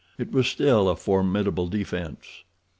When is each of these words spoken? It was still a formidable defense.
It 0.17 0.31
was 0.31 0.47
still 0.47 0.89
a 0.89 0.95
formidable 0.95 1.67
defense. 1.67 2.25